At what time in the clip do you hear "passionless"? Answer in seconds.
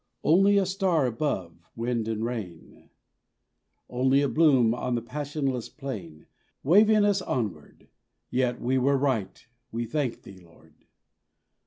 5.03-5.69